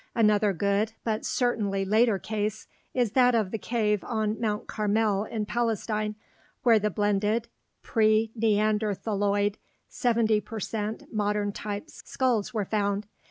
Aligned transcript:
Another 0.15 0.51
good, 0.51 0.93
but 1.03 1.23
certainly 1.27 1.85
later 1.85 2.17
case 2.17 2.65
is 2.91 3.11
that 3.11 3.35
of 3.35 3.51
the 3.51 3.59
cave 3.59 4.03
on 4.03 4.41
Mount 4.41 4.65
Carmel 4.65 5.25
in 5.25 5.45
Palestine, 5.45 6.15
where 6.63 6.79
the 6.79 6.89
blended 6.89 7.47
pre 7.83 8.31
neanderthaloid, 8.35 9.57
70 9.89 10.41
per 10.41 10.59
cent 10.59 11.03
modern 11.13 11.51
type 11.51 11.91
skulls 11.91 12.51
were 12.51 12.65
found. 12.65 13.05